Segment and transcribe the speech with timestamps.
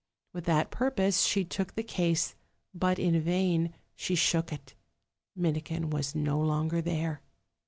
[0.33, 2.33] With that purpose she took the case;
[2.73, 4.73] but in vain she shook it
[5.35, 7.21] Minikin was no longer there.